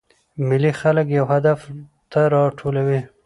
[0.47, 1.59] مېلې خلک یو هدف
[2.11, 2.99] ته راټولوي.